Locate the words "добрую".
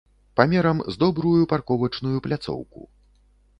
1.03-1.43